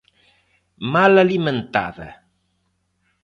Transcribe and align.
Mal 0.95 1.19
alimentada. 1.23 2.09